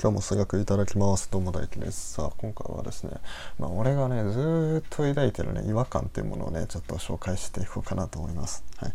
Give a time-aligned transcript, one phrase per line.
[0.00, 1.28] 今日も数学いただきます。
[1.28, 2.12] どうも大輝です。
[2.12, 3.14] さあ今回はですね
[3.58, 8.62] まあ俺がねずっと抱いてるね違和感っていうものをねちょっと紹介していこうかなと思います。
[8.76, 8.92] はい、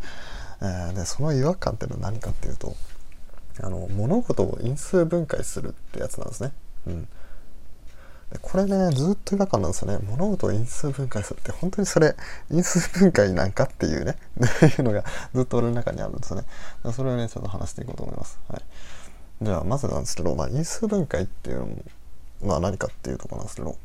[0.62, 2.74] えー、でその違和感っていうのは何かっていうと
[3.62, 6.53] あの物事を因数分解するってやつなんですね。
[6.88, 7.04] うん。
[7.04, 7.10] で
[8.42, 9.99] これねずっと違和感なんですよね。
[10.08, 12.15] 物事を因数分解するって本当にそれ
[12.49, 14.15] 因数分解なんかっていうね
[14.79, 15.04] いうのが
[15.35, 16.45] ずっと俺の中にあるんですよね。
[16.94, 18.40] それをねちょっと話していこうと思います。
[18.48, 18.62] はい。
[19.41, 21.84] じゃあまずなんですけど、まあ、因数分解っていう
[22.41, 23.77] のは何かっていうとこなんですけど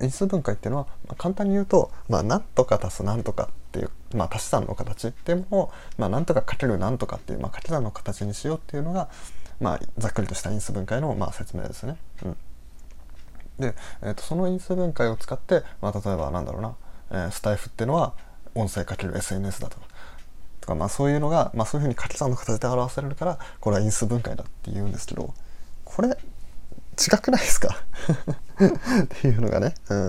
[0.00, 9.08] 因数分解っていうのは、まあ、簡単に言うと、まあ、何とか足す何とかっていう、まあ、足し算の形っていうものを、まあ、何とかかける何とかっていう、まあ、掛け算の形にしようっていうのが、
[9.60, 11.96] まあ、ざっくりとした因数分解の、まあ、説明ですね。
[12.24, 12.36] うん
[13.58, 16.74] で、えーと、その因数分解を使って、まあ、例えばなんだろうな、
[17.10, 18.14] えー、スタイフっていうのは
[18.54, 19.86] 音声かける SNS だとか
[20.62, 25.34] とかまあそういうのが、まあ、そういうふうに掛け算の形で表されるからこれは因数分解だって言うんですけど
[25.84, 27.68] これ違くないですか？
[29.04, 30.08] っていうのがね、うん。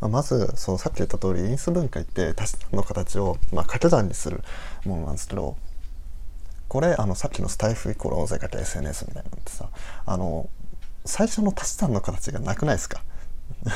[0.00, 4.42] まあ、まずそのさっき言った通り因数分解って足し算の形を、まあ、掛け算にする
[4.84, 5.56] ものなんですけど
[6.68, 9.70] これあのさっきのスタイフイコール音声かけ SNS みたいなのってさ
[10.04, 10.50] あの
[11.04, 13.02] 最初の足し算の形がなくないですか？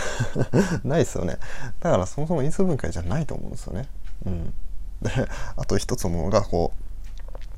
[0.85, 1.39] ないですよね。
[1.79, 3.89] だからそもそも因数分解じゃないと思うんですよね。
[4.27, 4.53] うん。
[5.03, 5.11] で
[5.57, 6.73] あと一つものがこ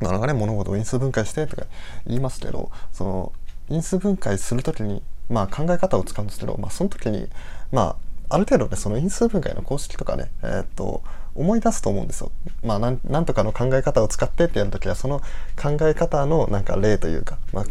[0.01, 1.67] うなかなかね物事を因数分解してとか
[2.07, 3.33] 言いますけどその
[3.69, 7.29] 因数分解する時にまあ考え方を使うんですけど、まあ、その時に
[7.71, 7.97] ま
[8.29, 11.03] あある程度ねその因数分解の公式とかねえー、っと
[11.35, 12.31] 思い出すと思うんですよ。
[12.63, 15.21] まあなんなんとかの考え方を使ってってやるときはその
[15.61, 17.65] 考え方のなんか例というか、まあ、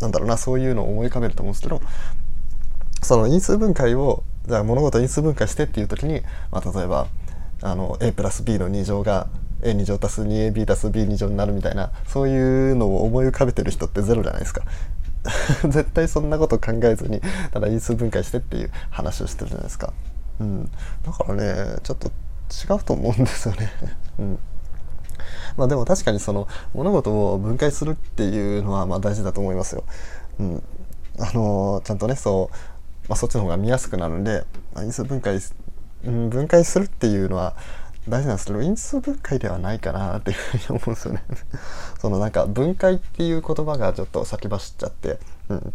[0.00, 1.82] なんだろうなそういうのを思い浮かべると思うんですけど
[3.02, 7.06] その因数分解をじゃあ物事因数分解してっていう時に、まあ、例えば
[7.62, 9.28] あの a プラス b の2乗が
[9.62, 14.62] a 2乗足す 2ab 足す b2 乗になるみたいなそういうのを思い浮かべてる人ってゼロじゃないですか。
[15.68, 17.20] 絶対そんなこと考えずに
[17.52, 19.92] ただ因数分解してっていう話をしてるじゃないですか、
[20.40, 20.70] うん、
[21.04, 23.70] だからねちょっと違うと思うんですよね。
[24.18, 24.38] うん。
[25.56, 29.84] まあでも確かにその物事を分解するっていうのはまあ大事だと思いますよ。
[30.38, 30.62] うん、
[31.18, 32.56] あのー、ちゃんとねそう、
[33.08, 35.40] まあ、そっちの方が見やすくなるんで、まあ、因数分解
[36.04, 37.56] うん、分解するっていうのは
[38.08, 41.22] 大事なんですけど因数分解ではないかなっていうふうに思うんですよね。
[42.00, 45.74] そのなんか分解っていう言葉がちょっと先走っちゃって、うん、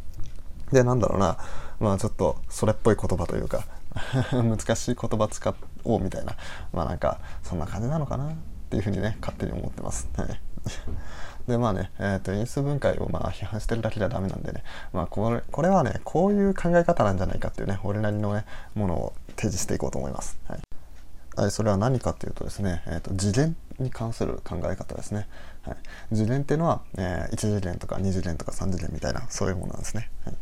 [0.72, 1.38] でなんだろうな。
[1.80, 3.66] まあちょっとそれっぽい言葉というか
[4.32, 6.36] 難しい言葉使おうみたいな。
[6.72, 8.34] まあなんかそんな感じなのかなっ
[8.70, 10.08] ていうふうにね勝手に思ってます。
[10.16, 10.40] はい。
[11.48, 18.46] でまあね、えーと、因数分解をまあ批判してるだけじゃダメなんでね、まあ、これこれはねこういう考え方なんじゃないかっていうね俺なりのね
[18.76, 20.38] ものを提示していこうと思います。
[20.48, 20.60] はい
[21.36, 25.28] はい、それは何かっていうとですね、えーと、次元に関する考え方ですね。
[25.64, 30.12] はい、次元っていうのは、えー、1次元とか2次元とか3次元みたいなそういうものなんですね。
[30.26, 30.36] はい、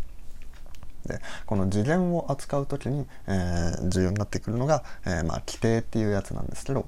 [1.07, 6.85] でこの次元を扱う時に、えー、重要になってくるのが、えー、まあ、規定っていうやつなんですけど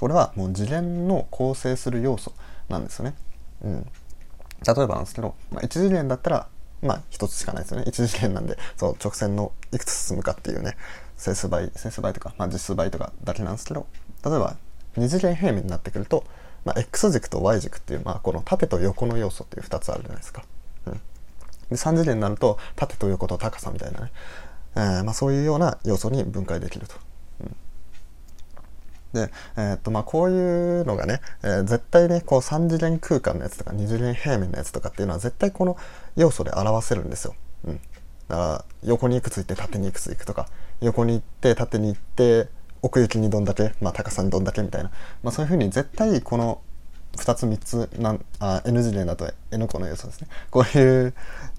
[0.00, 2.32] これはもう次元の構成する要素
[2.68, 3.14] なんですよね。
[3.62, 6.48] うん、例えばなんですけど、まあ、1次元だったら
[6.82, 7.84] まあ1つしかないですよね。
[7.86, 10.76] 1次元なんでそう直線のいくつ進むかっていうね。
[11.20, 13.86] 整数倍整数倍とか、まあ、実数倍とかだけなんですけど
[14.24, 14.56] 例えば
[14.96, 16.24] 2次元平面になってくると、
[16.64, 20.42] まあ、X 軸と Y 軸っていう、まあ、この縦と横の要素っていう2つあるじゃないですか。
[20.86, 21.00] うん、で
[21.72, 24.12] 3次元になると縦と横と高さみたいなね、
[24.76, 26.94] えーまあ、そういうような要素に分解できると。
[29.12, 35.76] で、えー、っとまあこういうのがね、えー、絶対ねこう3次元空間のやつとか2次元平面のやつとかっていうのは絶対この
[36.16, 37.34] 要素で表せるんですよ。
[37.64, 37.80] うん、
[38.28, 40.48] だから横にいくつ行って縦にいくつ行くとか
[40.80, 42.48] 横に行って縦に行って
[42.82, 44.90] 奥行きにどんだけ、まあ、高さにどんだけみたいな、
[45.22, 46.62] まあ、そういうふうに絶対この
[47.16, 51.14] 2つ3つなんあ N 次元だと N 個の要素ですねこういう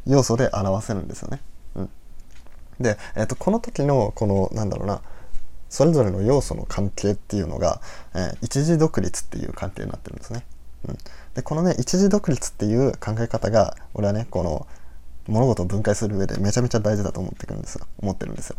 [0.07, 1.41] 要素で表せるんですよね。
[1.75, 1.89] うん、
[2.79, 5.01] で、えー、とこの時のこのなんだろうな
[5.71, 7.79] それぞれの要素の関係っていうのが、
[8.13, 10.43] えー、一時独立っていう関係になってるんですね。
[10.85, 10.97] うん、
[11.33, 14.67] でこのね一時独立っていう考え方が俺はねこの
[15.27, 18.57] 物事を分解する上でめちゃめちゃ大事だと思ってくるんですよ思ってるんですよ。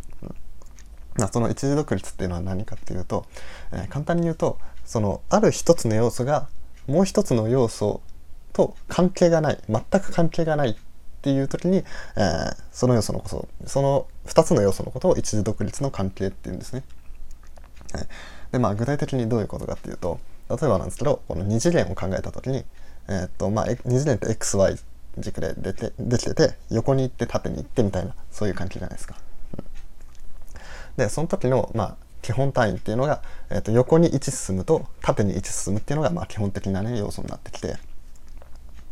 [1.19, 3.26] うん、その一時独立っていうのは何かっていうと、
[3.72, 6.48] えー、簡単に言うとそのある一つの要素が
[6.86, 8.00] もう一つの要素
[8.54, 10.75] と関係がない全く関係がないっ
[11.20, 16.82] ていう時に、えー、その要素のことその2つの要素のことを一時独立の関係っていうんですね。
[17.92, 18.06] はい、
[18.52, 22.64] でまあ具体的にどういうことかっていうと例えばなんですけどこの2次元を考えた時に、
[23.08, 24.80] えー、っとまあ、2次元って XY
[25.18, 29.16] 軸ででてできてて横に行って縦に行ってみたいなそういう関係じゃないですか。
[30.96, 37.76] でその時のまあ基本単位っていうのが、えー、と横に1進むと縦に1進むっていうのがまあ基本的なね要素になってきて、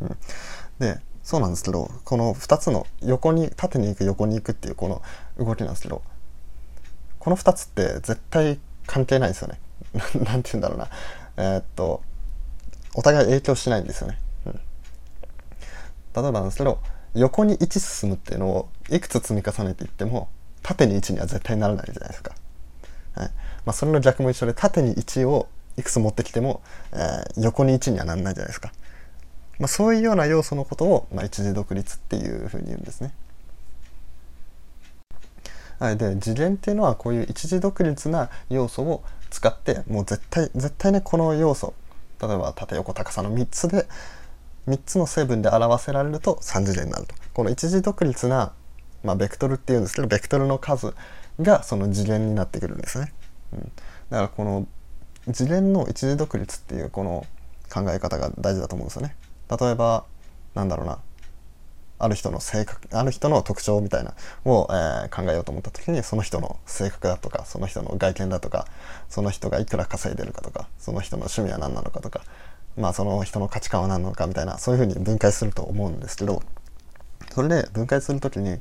[0.01, 0.17] うん、
[0.79, 5.03] でそうなんですけどこの2つの横に縦に行く横に行くっていうこの
[5.39, 6.03] 動きなんですけど
[7.19, 8.59] この2つって絶対
[8.91, 9.61] 関係ないですよね。
[10.25, 10.89] なんて言うんだろうな
[11.37, 12.03] えー、っと
[12.95, 14.19] お互い影響しないんですよね。
[14.47, 14.61] うん、例え
[16.15, 16.81] ばなんですけど
[17.15, 20.29] 横に1進むっていうのをいくつ積み重ねていっても
[20.63, 22.35] 縦に1には絶対ならないじゃないですか。
[23.15, 23.31] はい
[23.65, 26.61] まあ、それの逆も一緒で縦に1をいくつ持ってきても、
[26.93, 28.73] えー、横に1にはならないじゃないですか。
[29.61, 33.13] まあ、そういうような要素のことを、まあ、一時独立っていうふうに言うんですね。
[35.81, 41.73] はい、で次元っていうのはこういう一時独立な要素を使ってもう絶対絶対ねこの要素
[42.21, 43.89] 例えば縦横高さの3つで
[44.69, 48.53] 3つの成分で表せられると3次元になるとこの一時独立な、
[49.03, 50.93] まあ、ベクトルっていうんですけどベクトルの数
[51.41, 53.15] がその次元になってくるんですね。
[53.55, 53.69] うん、だ
[54.19, 54.67] からこの
[55.33, 57.27] 次元の一時独立っていうこの
[57.73, 59.17] 考え方が大事だと思うんですよね。
[59.59, 60.05] 例えば
[60.55, 60.99] なんだろうな
[62.01, 64.15] ある人の性格ある人の特徴みたいな
[64.45, 68.67] を、えー、考えようと思った時にその人の性格だとかその人の外見だとか
[69.09, 72.23] その人がいくら稼いでるかとかその人の趣味は何なのかとか
[72.77, 76.43] まあその人の価値観は何なのかみたいなそういうふうに分解すると思うんですけど
[77.33, 78.59] それで分解する時に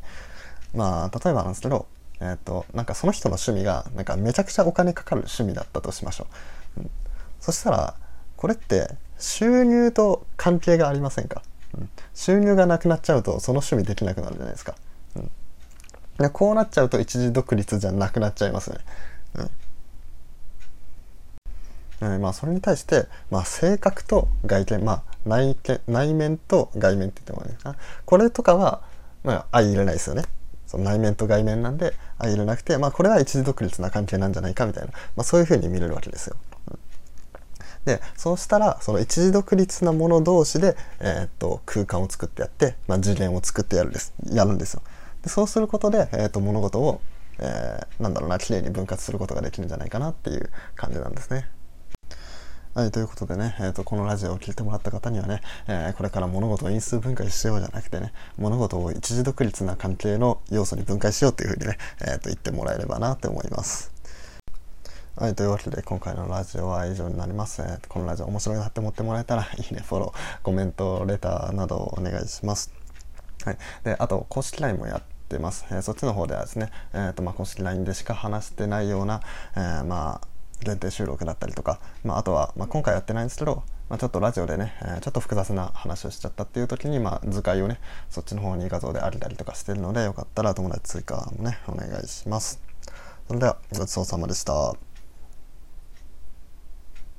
[0.76, 1.88] まあ例えばなんですけど
[2.22, 6.28] えっ、となんかその人の趣味がなんかめちゃくちゃお金かかる趣味だったとしましょ
[6.78, 6.92] う、うん、
[7.40, 7.96] そしたら
[8.36, 11.42] これって収入と関係がありませんか、
[12.14, 14.76] 収入がなくなっちゃうとその趣味できなくなるじゃないですか、
[15.16, 15.32] うん、
[16.18, 18.78] でこうなっちゃうと一時独立じゃなくなっちゃいますね、
[19.36, 19.50] うん。
[22.02, 28.82] えー、まあそれに対して、まあ、性格と外見、まあ、内見内面と外面って言ってもいいかこれとかは、
[29.24, 30.24] まあ、相入れないですよね。
[30.68, 36.36] その内面と外面なんで相入れなくて、まあ、これは一時独立な関係なんじゃないかみたいな、まあ、そういうふうに見れるわけですよ。
[37.86, 44.82] でそうしたらその一時独立なもの同士で、えー、っと空間を作ってやって、まあ、次元を作ってやるですやるんですよ。
[45.24, 47.02] でそうすることで、えー、っと物事を、
[47.40, 51.50] えー、なんだろうなきれいに分割することができるんじゃないかなっていう感じなんですね。
[52.76, 63.99] はい、ということでね、えーと、このラジオを聴いてもらった方にはね、えー、これから物事を因数分解しようじゃなくてね、物事を一時独立な関係の要素に分解しようというふうにね、えー、と言ってもらえればなって思います。
[65.20, 67.62] はい、というわけで今回のラジオは以上になります。
[67.90, 72.72] このラジオ面白いなって思ってもらえたら、いいね、フォロー、コメント、レターなどお願いします。
[73.44, 75.66] はい、であと、公式 LINE もやってます。
[75.72, 79.20] えー、そっちの方ではですね、えーとまあ、公式 LINE でしか話してないような、
[79.58, 80.28] えー、まあ、
[80.64, 92.62] 限定収録だったりとか、まあ、あとは、まあ、今回やってないんですけど、まあ、ちょっとラジオでね、えー、ちょっと複雑な話をしちゃったっていう時に、まあ、図解をねそっちの方に画像でありたりとかしてるのでよかったら友達追加もねお願いします。
[93.28, 94.89] それではごちそうさまでした。